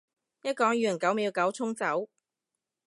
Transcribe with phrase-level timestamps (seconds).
[0.41, 2.09] 一講完九秒九衝走